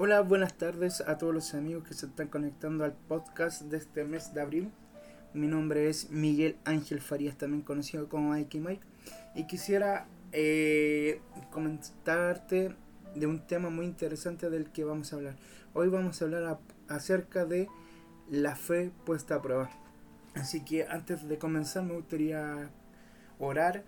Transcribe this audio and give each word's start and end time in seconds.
Hola, 0.00 0.20
buenas 0.20 0.54
tardes 0.54 1.00
a 1.00 1.18
todos 1.18 1.34
los 1.34 1.54
amigos 1.54 1.82
que 1.82 1.92
se 1.92 2.06
están 2.06 2.28
conectando 2.28 2.84
al 2.84 2.92
podcast 2.92 3.62
de 3.62 3.78
este 3.78 4.04
mes 4.04 4.32
de 4.32 4.40
abril. 4.40 4.70
Mi 5.34 5.48
nombre 5.48 5.88
es 5.88 6.10
Miguel 6.10 6.56
Ángel 6.64 7.00
Farías, 7.00 7.36
también 7.36 7.62
conocido 7.62 8.08
como 8.08 8.28
Mikey 8.28 8.60
Mike, 8.60 8.86
y 9.34 9.48
quisiera 9.48 10.06
eh, 10.30 11.20
comentarte 11.50 12.76
de 13.16 13.26
un 13.26 13.44
tema 13.44 13.70
muy 13.70 13.86
interesante 13.86 14.50
del 14.50 14.70
que 14.70 14.84
vamos 14.84 15.12
a 15.12 15.16
hablar. 15.16 15.34
Hoy 15.74 15.88
vamos 15.88 16.22
a 16.22 16.26
hablar 16.26 16.60
acerca 16.86 17.44
de 17.44 17.66
la 18.30 18.54
fe 18.54 18.92
puesta 19.04 19.34
a 19.34 19.42
prueba. 19.42 19.68
Así 20.36 20.64
que 20.64 20.86
antes 20.86 21.28
de 21.28 21.38
comenzar 21.38 21.82
me 21.82 21.94
gustaría 21.94 22.70
orar 23.40 23.82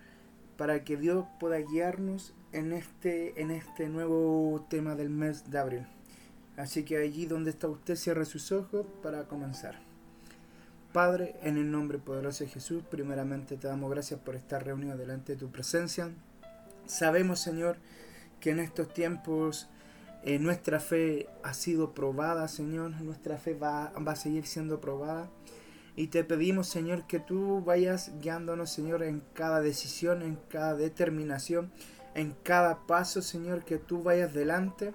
para 0.56 0.82
que 0.82 0.96
Dios 0.96 1.24
pueda 1.38 1.58
guiarnos 1.58 2.34
en 2.50 2.72
este, 2.72 3.40
en 3.40 3.52
este 3.52 3.88
nuevo 3.88 4.66
tema 4.68 4.96
del 4.96 5.08
mes 5.08 5.48
de 5.52 5.58
abril. 5.60 5.86
Así 6.60 6.84
que 6.84 6.98
allí 6.98 7.24
donde 7.24 7.50
está 7.50 7.68
usted, 7.68 7.96
cierre 7.96 8.26
sus 8.26 8.52
ojos 8.52 8.84
para 9.02 9.24
comenzar. 9.24 9.80
Padre, 10.92 11.36
en 11.42 11.56
el 11.56 11.70
nombre 11.70 11.96
poderoso 11.96 12.44
de 12.44 12.50
Jesús, 12.50 12.82
primeramente 12.90 13.56
te 13.56 13.66
damos 13.66 13.90
gracias 13.90 14.20
por 14.20 14.36
estar 14.36 14.62
reunido 14.62 14.94
delante 14.98 15.32
de 15.32 15.38
tu 15.38 15.50
presencia. 15.50 16.10
Sabemos, 16.84 17.40
Señor, 17.40 17.78
que 18.40 18.50
en 18.50 18.58
estos 18.58 18.92
tiempos 18.92 19.68
eh, 20.22 20.38
nuestra 20.38 20.80
fe 20.80 21.28
ha 21.42 21.54
sido 21.54 21.94
probada, 21.94 22.46
Señor. 22.46 22.90
Nuestra 23.00 23.38
fe 23.38 23.54
va, 23.54 23.90
va 24.06 24.12
a 24.12 24.16
seguir 24.16 24.46
siendo 24.46 24.82
probada. 24.82 25.30
Y 25.96 26.08
te 26.08 26.24
pedimos, 26.24 26.68
Señor, 26.68 27.06
que 27.06 27.20
tú 27.20 27.62
vayas 27.64 28.12
guiándonos, 28.20 28.70
Señor, 28.70 29.02
en 29.02 29.22
cada 29.32 29.62
decisión, 29.62 30.20
en 30.20 30.38
cada 30.50 30.74
determinación, 30.74 31.72
en 32.14 32.34
cada 32.42 32.86
paso, 32.86 33.22
Señor, 33.22 33.64
que 33.64 33.78
tú 33.78 34.02
vayas 34.02 34.34
delante. 34.34 34.92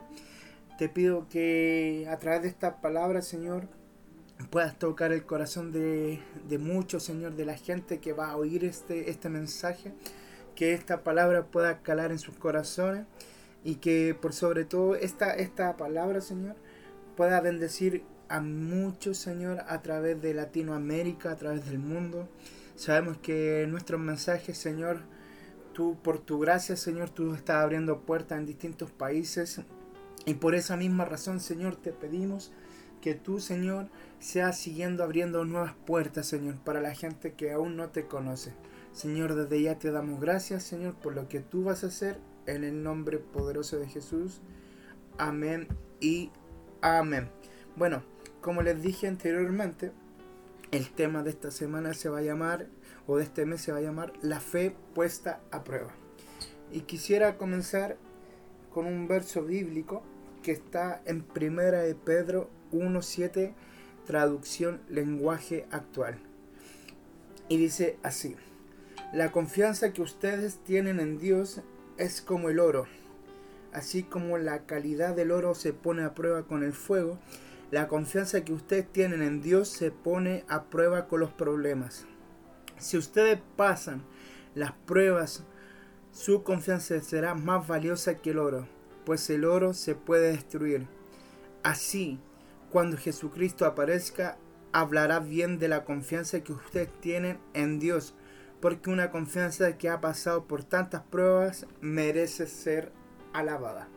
Te 0.77 0.89
pido 0.89 1.27
que 1.29 2.05
a 2.09 2.17
través 2.19 2.41
de 2.41 2.49
esta 2.49 2.81
palabra, 2.81 3.21
Señor, 3.21 3.67
puedas 4.49 4.77
tocar 4.77 5.13
el 5.13 5.25
corazón 5.25 5.71
de, 5.71 6.19
de 6.49 6.57
muchos, 6.57 7.03
Señor, 7.03 7.35
de 7.35 7.45
la 7.45 7.55
gente 7.55 7.99
que 7.99 8.11
va 8.11 8.31
a 8.31 8.37
oír 8.37 8.65
este, 8.65 9.09
este 9.09 9.29
mensaje. 9.29 9.93
Que 10.53 10.73
esta 10.73 11.03
palabra 11.03 11.45
pueda 11.45 11.81
calar 11.81 12.11
en 12.11 12.19
sus 12.19 12.35
corazones 12.35 13.05
y 13.63 13.75
que 13.75 14.15
por 14.19 14.31
sobre 14.31 14.63
todo 14.63 14.95
esta, 14.95 15.33
esta 15.33 15.75
palabra, 15.75 16.21
Señor, 16.21 16.55
pueda 17.17 17.41
bendecir 17.41 18.03
a 18.29 18.39
muchos, 18.39 19.17
Señor, 19.17 19.63
a 19.67 19.81
través 19.81 20.21
de 20.21 20.33
Latinoamérica, 20.33 21.31
a 21.31 21.35
través 21.35 21.65
del 21.65 21.79
mundo. 21.79 22.29
Sabemos 22.75 23.17
que 23.17 23.65
nuestros 23.69 23.99
mensajes, 23.99 24.57
Señor, 24.57 24.99
tú 25.73 25.97
por 26.01 26.19
tu 26.19 26.39
gracia, 26.39 26.75
Señor, 26.75 27.09
tú 27.09 27.33
estás 27.33 27.63
abriendo 27.63 28.01
puertas 28.01 28.37
en 28.37 28.45
distintos 28.45 28.91
países. 28.91 29.61
Y 30.25 30.35
por 30.35 30.55
esa 30.55 30.77
misma 30.77 31.05
razón, 31.05 31.39
Señor, 31.39 31.75
te 31.75 31.91
pedimos 31.91 32.51
que 33.01 33.13
tú, 33.13 33.39
Señor, 33.39 33.87
seas 34.19 34.57
siguiendo 34.57 35.03
abriendo 35.03 35.45
nuevas 35.45 35.75
puertas, 35.85 36.25
Señor, 36.25 36.55
para 36.57 36.81
la 36.81 36.95
gente 36.95 37.33
que 37.33 37.51
aún 37.51 37.75
no 37.75 37.89
te 37.89 38.07
conoce. 38.07 38.53
Señor, 38.93 39.35
desde 39.35 39.61
ya 39.61 39.77
te 39.77 39.91
damos 39.91 40.19
gracias, 40.19 40.63
Señor, 40.63 40.95
por 40.95 41.13
lo 41.13 41.27
que 41.27 41.41
tú 41.41 41.65
vas 41.65 41.83
a 41.83 41.87
hacer 41.87 42.17
en 42.47 42.63
el 42.63 42.81
nombre 42.81 43.19
poderoso 43.19 43.77
de 43.77 43.87
Jesús. 43.87 44.41
Amén 45.17 45.67
y 45.99 46.31
amén. 46.81 47.29
Bueno, 47.75 48.03
como 48.41 48.61
les 48.61 48.81
dije 48.81 49.07
anteriormente, 49.07 49.91
el 50.71 50.89
tema 50.89 51.23
de 51.23 51.29
esta 51.29 51.51
semana 51.51 51.93
se 51.93 52.09
va 52.09 52.19
a 52.19 52.23
llamar, 52.23 52.67
o 53.05 53.17
de 53.17 53.23
este 53.23 53.45
mes 53.45 53.61
se 53.61 53.71
va 53.71 53.77
a 53.77 53.81
llamar, 53.81 54.13
la 54.21 54.39
fe 54.39 54.75
puesta 54.93 55.41
a 55.51 55.63
prueba. 55.63 55.93
Y 56.71 56.81
quisiera 56.81 57.37
comenzar 57.37 57.97
con 58.75 58.87
un 58.87 59.07
verso 59.07 59.41
bíblico 59.41 60.03
que 60.43 60.51
está 60.51 61.01
en 61.05 61.21
Primera 61.23 61.79
de 61.79 61.95
Pedro 61.95 62.49
1.7, 62.73 63.53
traducción 64.05 64.81
lenguaje 64.89 65.65
actual. 65.71 66.17
Y 67.47 67.55
dice 67.55 67.97
así, 68.03 68.35
la 69.13 69.31
confianza 69.31 69.93
que 69.93 70.01
ustedes 70.01 70.57
tienen 70.65 70.99
en 70.99 71.19
Dios 71.19 71.61
es 71.97 72.21
como 72.21 72.49
el 72.49 72.59
oro. 72.59 72.85
Así 73.71 74.03
como 74.03 74.37
la 74.37 74.65
calidad 74.65 75.15
del 75.15 75.31
oro 75.31 75.55
se 75.55 75.71
pone 75.71 76.03
a 76.03 76.13
prueba 76.13 76.43
con 76.43 76.61
el 76.61 76.73
fuego, 76.73 77.17
la 77.71 77.87
confianza 77.87 78.43
que 78.43 78.51
ustedes 78.51 78.91
tienen 78.91 79.21
en 79.21 79.41
Dios 79.41 79.69
se 79.69 79.89
pone 79.89 80.43
a 80.49 80.65
prueba 80.65 81.07
con 81.07 81.21
los 81.21 81.31
problemas. 81.31 82.07
Si 82.77 82.97
ustedes 82.97 83.39
pasan 83.55 84.03
las 84.53 84.73
pruebas, 84.73 85.45
su 86.15 86.43
confianza 86.43 87.01
será 87.01 87.35
más 87.35 87.67
valiosa 87.67 88.19
que 88.19 88.29
el 88.29 88.39
oro, 88.39 88.65
pues 89.05 89.29
el 89.29 89.43
oro 89.43 89.73
se 89.73 89.95
puede 89.95 90.31
destruir. 90.31 90.87
Así, 91.61 92.21
cuando 92.71 92.95
Jesucristo 92.95 93.65
aparezca, 93.65 94.37
hablará 94.71 95.19
bien 95.19 95.59
de 95.59 95.67
la 95.67 95.83
confianza 95.83 96.39
que 96.39 96.53
ustedes 96.53 96.89
tienen 97.01 97.37
en 97.53 97.79
Dios, 97.79 98.15
porque 98.61 98.89
una 98.89 99.11
confianza 99.11 99.77
que 99.77 99.89
ha 99.89 99.99
pasado 99.99 100.45
por 100.45 100.63
tantas 100.63 101.01
pruebas 101.03 101.67
merece 101.81 102.47
ser 102.47 102.93
alabada. 103.33 103.89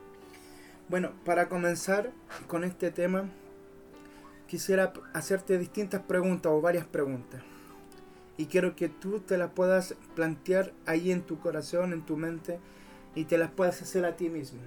Bueno, 0.88 1.12
para 1.24 1.48
comenzar 1.48 2.10
con 2.48 2.64
este 2.64 2.90
tema, 2.90 3.30
quisiera 4.48 4.92
hacerte 5.14 5.56
distintas 5.56 6.02
preguntas 6.02 6.50
o 6.50 6.60
varias 6.60 6.84
preguntas. 6.84 7.42
Y 8.38 8.47
quiero 8.47 8.75
que 8.76 8.88
tú 8.88 9.21
te 9.21 9.37
las 9.37 9.50
puedas 9.50 9.94
plantear 10.15 10.72
ahí 10.87 11.12
en 11.12 11.22
tu 11.22 11.38
corazón, 11.38 11.93
en 11.93 12.06
tu 12.06 12.16
mente, 12.16 12.60
y 13.15 13.25
te 13.25 13.37
las 13.37 13.50
puedas 13.50 13.82
hacer 13.82 14.04
a 14.04 14.16
ti 14.16 14.31
mismo. 14.31 14.60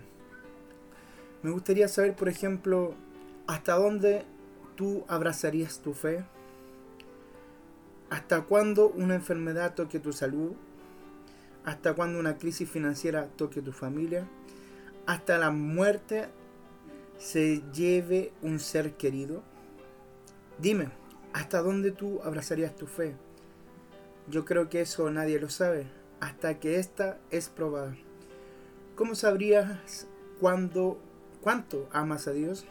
Me 1.41 1.49
gustaría 1.49 1.87
saber, 1.87 2.15
por 2.15 2.29
ejemplo, 2.29 2.93
hasta 3.47 3.73
dónde 3.75 4.25
tú 4.75 5.05
abrazarías 5.07 5.79
tu 5.79 5.93
fe. 5.93 6.23
¿Hasta 8.09 8.41
cuándo 8.41 8.89
una 8.89 9.15
enfermedad 9.15 9.73
toque 9.73 9.99
tu 9.99 10.11
salud? 10.11 10.51
¿Hasta 11.63 11.93
cuándo 11.93 12.19
una 12.19 12.37
crisis 12.37 12.69
financiera 12.69 13.27
toque 13.37 13.61
tu 13.61 13.71
familia? 13.71 14.27
¿Hasta 15.05 15.37
la 15.37 15.49
muerte 15.49 16.27
se 17.17 17.63
lleve 17.71 18.33
un 18.41 18.59
ser 18.59 18.97
querido? 18.97 19.43
Dime, 20.59 20.89
¿hasta 21.33 21.61
dónde 21.61 21.91
tú 21.91 22.21
abrazarías 22.23 22.75
tu 22.75 22.85
fe? 22.85 23.15
Yo 24.27 24.45
creo 24.45 24.69
que 24.69 24.81
eso 24.81 25.09
nadie 25.09 25.39
lo 25.39 25.49
sabe, 25.49 25.87
hasta 26.19 26.59
que 26.59 26.77
esta 26.77 27.19
es 27.31 27.49
probada. 27.49 27.95
¿Cómo 28.95 29.15
sabrías 29.15 30.07
cuándo, 30.39 30.99
cuánto 31.41 31.89
amas 31.91 32.27
a 32.27 32.31
Dios? 32.31 32.65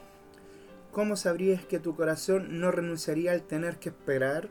¿Cómo 0.93 1.16
sabrías 1.16 1.65
que 1.65 1.78
tu 1.78 1.94
corazón 1.97 2.61
no 2.61 2.71
renunciaría 2.71 3.33
al 3.33 3.43
tener 3.43 3.78
que 3.78 3.91
esperar? 3.91 4.49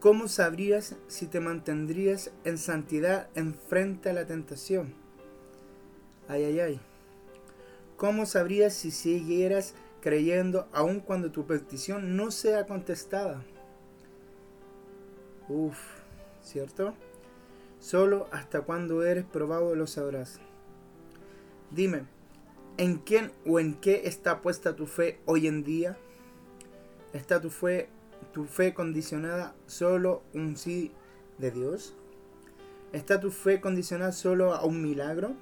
¿Cómo 0.00 0.26
sabrías 0.26 0.96
si 1.06 1.26
te 1.26 1.38
mantendrías 1.38 2.32
en 2.44 2.58
santidad 2.58 3.28
en 3.36 3.54
frente 3.54 4.10
a 4.10 4.12
la 4.12 4.26
tentación? 4.26 4.94
Ay, 6.26 6.44
ay, 6.44 6.60
ay. 6.60 6.80
¿Cómo 7.96 8.26
sabrías 8.26 8.74
si 8.74 8.90
siguieras 8.90 9.74
creyendo 10.00 10.68
aun 10.72 10.98
cuando 10.98 11.30
tu 11.30 11.46
petición 11.46 12.16
no 12.16 12.32
sea 12.32 12.66
contestada? 12.66 13.44
Uf, 15.48 15.78
¿cierto? 16.42 16.94
Solo 17.80 18.28
hasta 18.32 18.62
cuando 18.62 19.02
eres 19.02 19.24
probado 19.24 19.74
lo 19.74 19.86
sabrás. 19.86 20.40
Dime, 21.70 22.04
¿en 22.76 22.98
quién 22.98 23.32
o 23.46 23.58
en 23.58 23.74
qué 23.74 24.02
está 24.04 24.40
puesta 24.40 24.76
tu 24.76 24.86
fe 24.86 25.20
hoy 25.24 25.46
en 25.46 25.64
día? 25.64 25.96
¿Está 27.12 27.40
tu 27.40 27.50
fe 27.50 27.88
tu 28.32 28.44
fe 28.44 28.72
condicionada 28.72 29.54
solo 29.66 30.22
un 30.32 30.56
sí 30.56 30.92
de 31.38 31.50
Dios? 31.50 31.94
¿Está 32.92 33.20
tu 33.20 33.30
fe 33.30 33.60
condicionada 33.60 34.12
solo 34.12 34.54
a 34.54 34.64
un 34.64 34.82
milagro? 34.82 35.34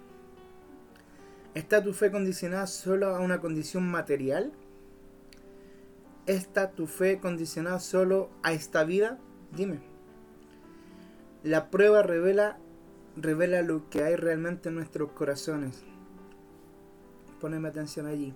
¿Está 1.55 1.83
tu 1.83 1.93
fe 1.93 2.11
condicionada 2.11 2.67
solo 2.67 3.15
a 3.15 3.21
una 3.21 3.41
condición 3.41 3.89
material? 3.89 4.53
¿Está 6.27 6.71
tu 6.71 6.87
fe 6.87 7.19
condicionada 7.19 7.81
solo 7.81 8.31
a 8.43 8.53
esta 8.53 8.85
vida? 8.85 9.19
Dime. 9.53 9.90
La 11.43 11.71
prueba 11.71 12.03
revela, 12.03 12.59
revela 13.17 13.63
lo 13.63 13.89
que 13.89 14.03
hay 14.03 14.17
realmente 14.17 14.69
en 14.69 14.75
nuestros 14.75 15.13
corazones. 15.13 15.83
Poneme 17.41 17.69
atención 17.69 18.07
allí. 18.07 18.35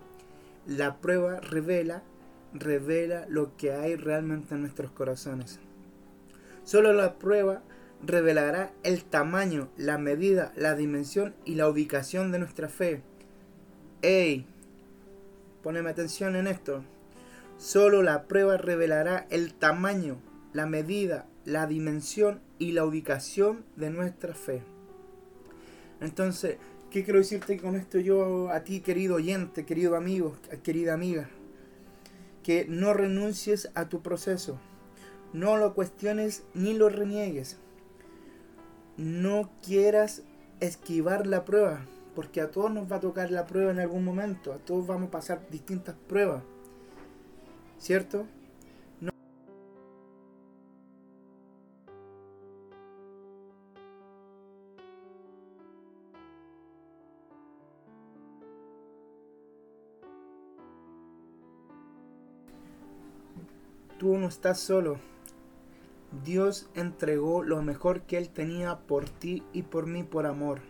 La 0.66 0.96
prueba 0.96 1.40
revela 1.40 2.02
revela 2.54 3.26
lo 3.28 3.56
que 3.56 3.72
hay 3.72 3.96
realmente 3.96 4.54
en 4.54 4.62
nuestros 4.62 4.92
corazones. 4.92 5.58
Solo 6.62 6.92
la 6.92 7.14
prueba 7.18 7.62
revelará 8.02 8.72
el 8.82 9.04
tamaño, 9.04 9.68
la 9.76 9.98
medida, 9.98 10.52
la 10.56 10.74
dimensión 10.74 11.34
y 11.44 11.56
la 11.56 11.68
ubicación 11.68 12.32
de 12.32 12.38
nuestra 12.38 12.68
fe. 12.68 13.02
¡Ey! 14.02 14.46
Poneme 15.62 15.90
atención 15.90 16.36
en 16.36 16.46
esto. 16.46 16.84
Solo 17.58 18.02
la 18.02 18.24
prueba 18.24 18.56
revelará 18.56 19.26
el 19.30 19.52
tamaño, 19.54 20.18
la 20.54 20.64
medida, 20.64 21.26
la 21.44 21.66
dimensión 21.66 22.40
y 22.58 22.72
la 22.72 22.86
ubicación 22.86 23.66
de 23.76 23.90
nuestra 23.90 24.34
fe. 24.34 24.62
Entonces, 26.00 26.56
¿Qué 26.94 27.02
quiero 27.02 27.18
decirte 27.18 27.58
con 27.58 27.74
esto 27.74 27.98
yo 27.98 28.50
a 28.50 28.60
ti, 28.62 28.78
querido 28.78 29.16
oyente, 29.16 29.66
querido 29.66 29.96
amigo, 29.96 30.36
querida 30.62 30.94
amiga? 30.94 31.28
Que 32.44 32.66
no 32.68 32.94
renuncies 32.94 33.68
a 33.74 33.88
tu 33.88 34.00
proceso. 34.00 34.60
No 35.32 35.56
lo 35.56 35.74
cuestiones 35.74 36.44
ni 36.54 36.72
lo 36.72 36.88
reniegues. 36.90 37.56
No 38.96 39.50
quieras 39.60 40.22
esquivar 40.60 41.26
la 41.26 41.44
prueba, 41.44 41.84
porque 42.14 42.40
a 42.40 42.52
todos 42.52 42.70
nos 42.70 42.92
va 42.92 42.98
a 42.98 43.00
tocar 43.00 43.32
la 43.32 43.44
prueba 43.44 43.72
en 43.72 43.80
algún 43.80 44.04
momento. 44.04 44.52
A 44.52 44.58
todos 44.58 44.86
vamos 44.86 45.08
a 45.08 45.10
pasar 45.10 45.50
distintas 45.50 45.96
pruebas. 46.06 46.44
¿Cierto? 47.80 48.28
Tú 64.04 64.18
no 64.18 64.28
estás 64.28 64.60
solo. 64.60 64.98
Dios 66.26 66.68
entregó 66.74 67.42
lo 67.42 67.62
mejor 67.62 68.02
que 68.02 68.18
Él 68.18 68.28
tenía 68.28 68.76
por 68.80 69.08
ti 69.08 69.42
y 69.54 69.62
por 69.62 69.86
mí 69.86 70.02
por 70.02 70.26
amor. 70.26 70.60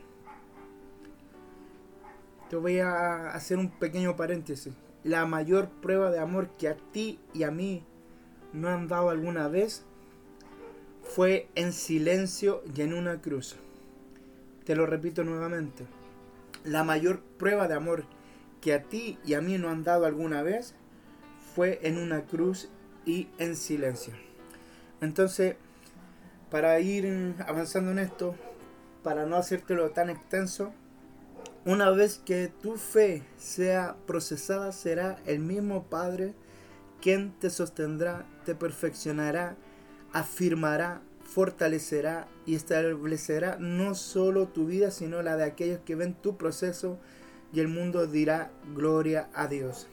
Te 2.48 2.54
voy 2.54 2.78
a 2.78 3.30
hacer 3.30 3.58
un 3.58 3.70
pequeño 3.70 4.14
paréntesis. 4.14 4.72
La 5.02 5.26
mayor 5.26 5.68
prueba 5.68 6.12
de 6.12 6.20
amor 6.20 6.46
que 6.50 6.68
a 6.68 6.76
ti 6.92 7.18
y 7.32 7.42
a 7.42 7.50
mí 7.50 7.82
no 8.52 8.68
han 8.68 8.86
dado 8.86 9.10
alguna 9.10 9.48
vez 9.48 9.84
fue 11.02 11.48
en 11.56 11.72
silencio 11.72 12.62
y 12.72 12.82
en 12.82 12.94
una 12.94 13.20
cruz. 13.20 13.56
Te 14.64 14.76
lo 14.76 14.86
repito 14.86 15.24
nuevamente. 15.24 15.88
La 16.62 16.84
mayor 16.84 17.18
prueba 17.36 17.66
de 17.66 17.74
amor 17.74 18.04
que 18.60 18.74
a 18.74 18.84
ti 18.84 19.18
y 19.26 19.34
a 19.34 19.40
mí 19.40 19.58
no 19.58 19.70
han 19.70 19.82
dado 19.82 20.06
alguna 20.06 20.44
vez 20.44 20.76
fue 21.56 21.80
en 21.82 21.98
una 21.98 22.26
cruz 22.26 22.70
y 23.06 23.28
en 23.38 23.56
silencio. 23.56 24.14
Entonces, 25.00 25.56
para 26.50 26.78
ir 26.80 27.34
avanzando 27.46 27.90
en 27.90 27.98
esto, 27.98 28.34
para 29.02 29.26
no 29.26 29.36
hacértelo 29.36 29.90
tan 29.90 30.10
extenso, 30.10 30.72
una 31.66 31.90
vez 31.90 32.20
que 32.24 32.48
tu 32.48 32.76
fe 32.76 33.22
sea 33.38 33.96
procesada, 34.06 34.72
será 34.72 35.18
el 35.26 35.38
mismo 35.38 35.84
Padre 35.84 36.34
quien 37.00 37.32
te 37.32 37.50
sostendrá, 37.50 38.24
te 38.44 38.54
perfeccionará, 38.54 39.56
afirmará, 40.12 41.02
fortalecerá 41.22 42.28
y 42.46 42.54
establecerá 42.54 43.56
no 43.58 43.94
solo 43.94 44.48
tu 44.48 44.66
vida, 44.66 44.90
sino 44.90 45.22
la 45.22 45.36
de 45.36 45.44
aquellos 45.44 45.80
que 45.80 45.96
ven 45.96 46.14
tu 46.14 46.36
proceso 46.36 46.98
y 47.52 47.60
el 47.60 47.68
mundo 47.68 48.06
dirá 48.06 48.50
gloria 48.74 49.28
a 49.34 49.46
Dios. 49.48 49.86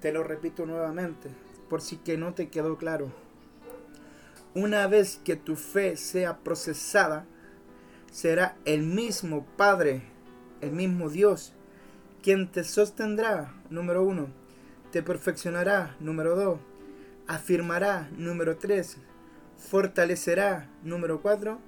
Te 0.00 0.12
lo 0.12 0.22
repito 0.22 0.66
nuevamente, 0.66 1.30
por 1.68 1.82
si 1.82 1.96
que 1.96 2.16
no 2.16 2.34
te 2.34 2.48
quedó 2.48 2.76
claro. 2.76 3.12
Una 4.54 4.86
vez 4.86 5.20
que 5.22 5.36
tu 5.36 5.56
fe 5.56 5.96
sea 5.96 6.38
procesada, 6.38 7.26
será 8.10 8.56
el 8.64 8.82
mismo 8.82 9.46
Padre, 9.56 10.02
el 10.60 10.72
mismo 10.72 11.10
Dios, 11.10 11.52
quien 12.22 12.50
te 12.50 12.64
sostendrá, 12.64 13.54
número 13.68 14.02
uno, 14.02 14.28
te 14.90 15.02
perfeccionará, 15.02 15.96
número 16.00 16.34
dos, 16.34 16.58
afirmará, 17.26 18.08
número 18.16 18.56
tres, 18.56 18.96
fortalecerá, 19.58 20.70
número 20.82 21.20
cuatro, 21.20 21.58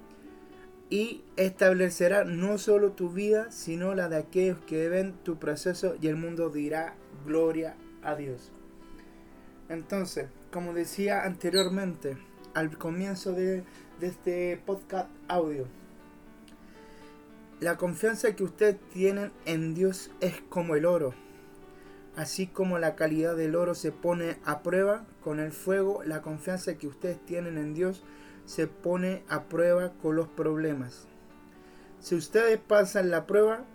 y 0.89 1.23
establecerá 1.35 2.23
no 2.23 2.57
solo 2.57 2.93
tu 2.93 3.11
vida, 3.11 3.51
sino 3.51 3.93
la 3.93 4.09
de 4.09 4.17
aquellos 4.17 4.57
que 4.65 4.89
ven 4.89 5.13
tu 5.23 5.37
proceso 5.37 5.95
y 6.01 6.07
el 6.07 6.15
mundo 6.15 6.49
dirá 6.49 6.95
gloria 7.25 7.75
a 8.01 8.15
Dios. 8.15 8.51
Entonces, 9.69 10.27
como 10.51 10.73
decía 10.73 11.23
anteriormente, 11.23 12.17
al 12.55 12.75
comienzo 12.77 13.33
de, 13.33 13.63
este 14.01 14.59
podcast 14.65 15.09
audio, 15.27 15.67
la 17.59 17.77
confianza 17.77 18.35
que 18.35 18.43
ustedes 18.43 18.77
tienen 18.91 19.31
en 19.45 19.75
Dios 19.75 20.09
es 20.21 20.41
como 20.49 20.75
el 20.75 20.85
oro. 20.85 21.13
Así 22.15 22.47
como 22.47 22.79
la 22.79 22.95
calidad 22.95 23.35
del 23.35 23.55
oro 23.55 23.75
se 23.75 23.91
pone 23.91 24.37
a 24.43 24.63
prueba 24.63 25.05
con 25.21 25.39
el 25.39 25.51
fuego, 25.51 26.01
la 26.03 26.21
confianza 26.21 26.75
que 26.75 26.87
ustedes 26.87 27.23
tienen 27.25 27.57
en 27.57 27.73
Dios 27.73 28.03
se 28.45 28.65
pone 28.65 29.23
a 29.29 29.43
prueba 29.43 29.93
con 30.01 30.15
los 30.15 30.27
problemas. 30.27 31.07
Si 31.99 32.15
ustedes 32.15 32.57
pasan 32.57 33.11
la 33.11 33.27
prueba, 33.27 33.65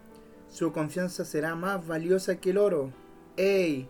su 0.48 0.72
confianza 0.72 1.24
será 1.24 1.54
más 1.54 1.86
valiosa 1.86 2.36
que 2.36 2.50
el 2.50 2.58
oro. 2.58 2.92
¡Ey! 3.36 3.88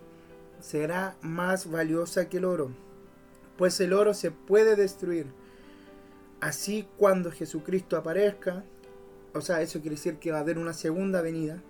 Será 0.65 1.15
más 1.21 1.71
valiosa 1.71 2.31
que 2.31 2.39
el 2.39 2.47
oro, 2.47 2.71
pues 3.59 3.79
el 3.81 3.93
oro 3.93 4.15
se 4.15 4.31
puede 4.31 4.77
destruir. 4.77 5.27
Así 6.41 6.89
cuando 6.97 7.31
Jesucristo 7.31 7.99
aparezca, 7.99 8.65
o 9.35 9.43
sea, 9.43 9.61
eso 9.61 9.81
quiere 9.81 9.97
decir 9.97 10.17
que 10.17 10.33
va 10.33 10.39
a 10.39 10.41
haber 10.41 10.57
una 10.57 10.73
segunda 10.73 11.21
venida, 11.21 11.63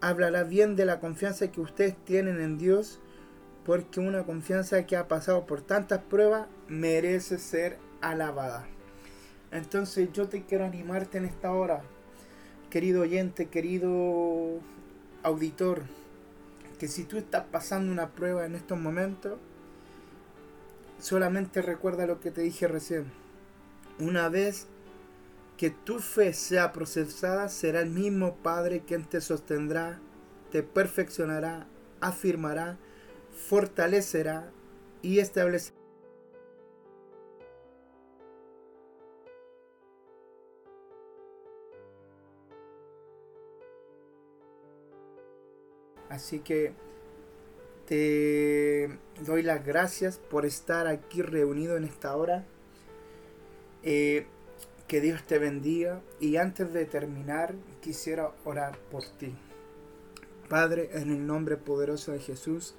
hablará 0.00 0.44
bien 0.44 0.76
de 0.76 0.86
la 0.86 0.98
confianza 0.98 1.52
que 1.52 1.60
ustedes 1.60 1.94
tienen 2.04 2.40
en 2.40 2.56
Dios, 2.56 3.00
porque 3.66 4.00
una 4.00 4.24
confianza 4.24 4.86
que 4.86 4.96
ha 4.96 5.08
pasado 5.08 5.44
por 5.44 5.60
tantas 5.60 6.00
pruebas 6.00 6.48
merece 6.68 7.38
ser 7.38 7.76
alabada. 8.00 8.66
Entonces 9.50 10.08
yo 10.14 10.28
te 10.28 10.42
quiero 10.44 10.64
animarte 10.64 11.18
en 11.18 11.26
esta 11.26 11.52
hora, 11.52 11.82
querido 12.70 13.02
oyente, 13.02 13.50
querido 13.50 14.58
auditor, 15.22 15.82
que 16.82 16.88
si 16.88 17.04
tú 17.04 17.16
estás 17.16 17.44
pasando 17.44 17.92
una 17.92 18.10
prueba 18.10 18.44
en 18.44 18.56
estos 18.56 18.76
momentos, 18.76 19.38
solamente 20.98 21.62
recuerda 21.62 22.08
lo 22.08 22.18
que 22.18 22.32
te 22.32 22.40
dije 22.40 22.66
recién. 22.66 23.04
Una 24.00 24.28
vez 24.28 24.66
que 25.56 25.70
tu 25.70 26.00
fe 26.00 26.32
sea 26.32 26.72
procesada, 26.72 27.48
será 27.50 27.82
el 27.82 27.90
mismo 27.90 28.34
Padre 28.34 28.82
quien 28.84 29.04
te 29.04 29.20
sostendrá, 29.20 30.00
te 30.50 30.64
perfeccionará, 30.64 31.68
afirmará, 32.00 32.78
fortalecerá 33.30 34.50
y 35.02 35.20
establecerá. 35.20 35.81
Así 46.08 46.40
que 46.40 46.72
te 47.86 48.98
doy 49.20 49.42
las 49.42 49.64
gracias 49.64 50.18
por 50.18 50.46
estar 50.46 50.86
aquí 50.86 51.22
reunido 51.22 51.76
en 51.76 51.84
esta 51.84 52.16
hora. 52.16 52.44
Eh, 53.82 54.26
que 54.86 55.00
Dios 55.00 55.22
te 55.24 55.38
bendiga. 55.38 56.02
Y 56.20 56.36
antes 56.36 56.72
de 56.72 56.84
terminar, 56.84 57.54
quisiera 57.80 58.32
orar 58.44 58.78
por 58.90 59.02
ti. 59.18 59.34
Padre, 60.48 60.90
en 60.92 61.10
el 61.10 61.26
nombre 61.26 61.56
poderoso 61.56 62.12
de 62.12 62.18
Jesús, 62.18 62.74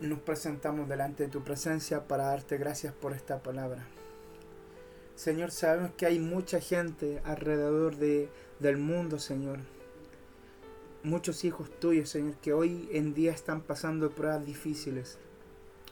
nos 0.00 0.20
presentamos 0.20 0.88
delante 0.88 1.24
de 1.24 1.28
tu 1.30 1.42
presencia 1.42 2.06
para 2.06 2.24
darte 2.26 2.58
gracias 2.58 2.92
por 2.92 3.14
esta 3.14 3.42
palabra. 3.42 3.86
Señor, 5.14 5.50
sabemos 5.50 5.92
que 5.96 6.06
hay 6.06 6.18
mucha 6.18 6.60
gente 6.60 7.20
alrededor 7.24 7.96
de, 7.96 8.28
del 8.58 8.76
mundo, 8.76 9.18
Señor, 9.18 9.60
muchos 11.04 11.44
hijos 11.44 11.70
tuyos, 11.80 12.10
Señor, 12.10 12.36
que 12.36 12.52
hoy 12.52 12.88
en 12.92 13.14
día 13.14 13.32
están 13.32 13.60
pasando 13.60 14.10
pruebas 14.10 14.44
difíciles. 14.44 15.18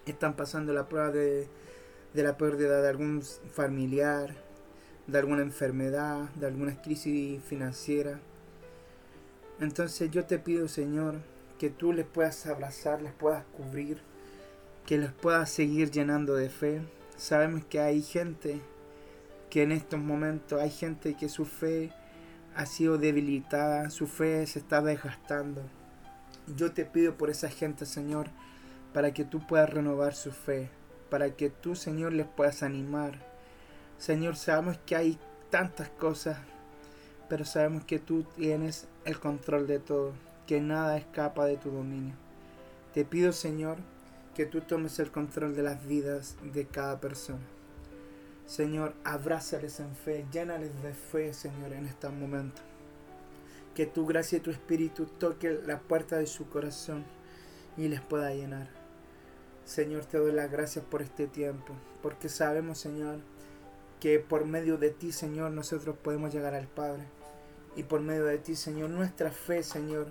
Están 0.07 0.35
pasando 0.35 0.73
la 0.73 0.89
prueba 0.89 1.11
de, 1.11 1.49
la 2.15 2.37
pérdida 2.37 2.81
de 2.81 2.89
algún 2.89 3.23
familiar, 3.23 4.35
de 5.07 5.19
alguna 5.19 5.43
enfermedad, 5.43 6.31
de 6.37 6.47
alguna 6.47 6.81
crisis 6.81 7.43
financiera. 7.45 8.21
Entonces 9.61 10.11
yo 10.11 10.25
te 10.25 10.39
pido, 10.39 10.69
Señor, 10.69 11.17
que 11.59 11.71
tú 11.71 11.93
les 11.93 12.07
puedas 12.07 12.47
abrazar, 12.47 13.03
les 13.03 13.13
puedas 13.13 13.45
cubrir, 13.57 14.01
que 14.87 14.97
les 14.97 15.13
puedas 15.13 15.51
seguir 15.51 15.91
llenando 15.91 16.35
de 16.35 16.49
fe. 16.49 16.81
Sabemos 17.17 17.65
que 17.67 17.81
hay 17.81 18.03
gente 18.03 18.61
que 19.51 19.65
en 19.65 19.73
estos 19.73 20.01
momentos 20.01 20.61
hay 20.61 20.71
gente 20.71 21.15
que 21.15 21.29
su 21.29 21.45
fe 21.45 21.93
ha 22.55 22.67
sido 22.67 22.99
debilitada, 22.99 23.91
su 23.91 24.07
fe 24.07 24.47
se 24.47 24.59
está 24.59 24.83
desgastando. 24.83 25.63
Yo 26.57 26.73
te 26.73 26.85
pido 26.85 27.17
por 27.17 27.31
esa 27.31 27.49
gente, 27.49 27.87
Señor, 27.87 28.29
para 28.93 29.13
que 29.13 29.25
tú 29.25 29.47
puedas 29.47 29.71
renovar 29.71 30.15
su 30.15 30.33
fe, 30.33 30.69
para 31.09 31.31
que 31.31 31.51
tú, 31.51 31.77
Señor, 31.77 32.13
les 32.13 32.27
puedas 32.27 32.63
animar. 32.63 33.19
Señor, 33.99 34.37
sabemos 34.37 34.79
que 34.87 34.97
hay 34.97 35.19
tantas 35.51 35.89
cosas, 35.91 36.39
pero 37.29 37.45
sabemos 37.45 37.85
que 37.85 37.99
tú 37.99 38.25
tienes 38.37 38.89
el 39.05 39.21
control 39.21 39.67
de 39.67 39.79
todo, 39.79 40.13
que 40.47 40.61
nada 40.61 40.97
escapa 40.97 41.45
de 41.47 41.57
tu 41.57 41.71
dominio. 41.71 42.15
Te 42.95 43.05
pido, 43.05 43.33
Señor, 43.33 43.77
que 44.35 44.47
tú 44.47 44.61
tomes 44.61 44.99
el 44.99 45.11
control 45.11 45.55
de 45.55 45.63
las 45.63 45.87
vidas 45.87 46.37
de 46.43 46.67
cada 46.67 46.99
persona. 47.01 47.47
Señor, 48.51 48.95
abrázales 49.05 49.79
en 49.79 49.95
fe, 49.95 50.27
llénales 50.33 50.83
de 50.83 50.93
fe, 50.93 51.33
Señor, 51.33 51.73
en 51.73 51.87
este 51.87 52.09
momento. 52.09 52.61
que 53.77 53.87
tu 53.87 54.05
gracia 54.07 54.39
y 54.39 54.41
tu 54.41 54.51
espíritu 54.51 55.07
toque 55.07 55.61
la 55.65 55.79
puerta 55.79 56.19
de 56.19 56.27
su 56.27 56.49
corazón 56.49 57.05
y 57.77 57.87
les 57.87 58.01
pueda 58.01 58.35
llenar. 58.35 58.69
Señor, 59.65 60.05
te 60.07 60.19
doy 60.19 60.33
las 60.33 60.51
gracias 60.51 60.85
por 60.85 61.01
este 61.01 61.29
tiempo, 61.29 61.75
porque 62.03 62.29
sabemos, 62.29 62.79
Señor, 62.79 63.21
que 64.01 64.19
por 64.19 64.45
medio 64.47 64.79
de 64.79 64.91
ti, 64.91 65.13
Señor, 65.13 65.53
nosotros 65.53 65.97
podemos 65.97 66.35
llegar 66.35 66.55
al 66.55 66.67
Padre. 66.67 67.05
Y 67.77 67.85
por 67.85 68.01
medio 68.01 68.25
de 68.25 68.39
ti, 68.39 68.57
Señor, 68.57 68.91
nuestra 68.91 69.31
fe, 69.31 69.63
Señor, 69.63 70.09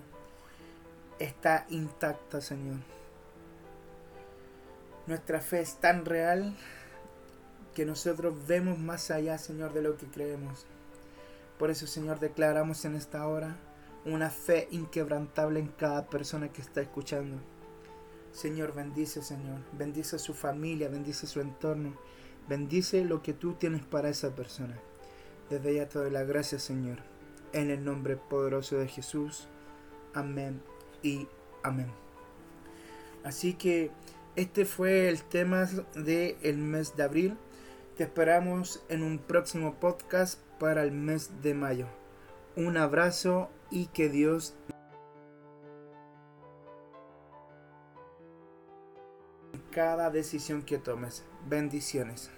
está 1.18 1.66
intacta, 1.68 2.40
Señor. 2.40 2.78
Nuestra 5.06 5.42
fe 5.42 5.60
es 5.60 5.74
tan 5.74 6.06
real 6.06 6.56
que 7.80 7.86
nosotros 7.86 8.34
vemos 8.46 8.78
más 8.78 9.10
allá, 9.10 9.38
Señor, 9.38 9.72
de 9.72 9.80
lo 9.80 9.96
que 9.96 10.04
creemos. 10.04 10.66
Por 11.58 11.70
eso, 11.70 11.86
Señor, 11.86 12.20
declaramos 12.20 12.84
en 12.84 12.94
esta 12.94 13.26
hora 13.26 13.56
una 14.04 14.28
fe 14.28 14.68
inquebrantable 14.70 15.60
en 15.60 15.68
cada 15.68 16.06
persona 16.10 16.52
que 16.52 16.60
está 16.60 16.82
escuchando. 16.82 17.38
Señor, 18.32 18.74
bendice, 18.74 19.22
Señor. 19.22 19.60
Bendice 19.72 20.16
a 20.16 20.18
su 20.18 20.34
familia, 20.34 20.90
bendice 20.90 21.26
su 21.26 21.40
entorno. 21.40 21.94
Bendice 22.50 23.02
lo 23.02 23.22
que 23.22 23.32
tú 23.32 23.54
tienes 23.54 23.82
para 23.82 24.10
esa 24.10 24.34
persona. 24.34 24.78
Desde 25.48 25.76
ya 25.76 25.88
te 25.88 26.00
doy 26.00 26.10
la 26.10 26.24
gracia, 26.24 26.58
Señor. 26.58 26.98
En 27.54 27.70
el 27.70 27.82
nombre 27.82 28.18
poderoso 28.18 28.76
de 28.76 28.88
Jesús. 28.88 29.48
Amén 30.12 30.60
y 31.02 31.26
amén. 31.62 31.90
Así 33.24 33.54
que 33.54 33.90
este 34.36 34.66
fue 34.66 35.08
el 35.08 35.22
tema 35.22 35.64
del 35.94 36.36
el 36.42 36.58
mes 36.58 36.94
de 36.94 37.04
abril. 37.04 37.38
Te 38.00 38.04
esperamos 38.04 38.82
en 38.88 39.02
un 39.02 39.18
próximo 39.18 39.74
podcast 39.74 40.40
para 40.58 40.84
el 40.84 40.90
mes 40.90 41.42
de 41.42 41.52
mayo. 41.52 41.86
Un 42.56 42.78
abrazo 42.78 43.50
y 43.70 43.88
que 43.88 44.08
Dios 44.08 44.54
cada 49.70 50.08
decisión 50.08 50.62
que 50.62 50.78
tomes. 50.78 51.26
Bendiciones. 51.46 52.30